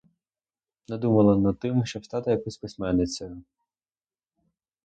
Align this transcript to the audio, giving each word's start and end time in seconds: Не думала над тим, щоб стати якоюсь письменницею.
Не 0.89 0.97
думала 0.97 1.35
над 1.37 1.59
тим, 1.59 1.85
щоб 1.85 2.05
стати 2.05 2.31
якоюсь 2.31 2.57
письменницею. 2.57 3.43